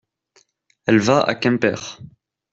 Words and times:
Elle 0.87 0.97
va 0.97 1.21
à 1.21 1.35
Quimper. 1.35 1.99